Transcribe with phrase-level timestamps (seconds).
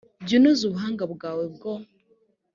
[0.25, 1.71] jya unoza ubuhanga bwawe bwo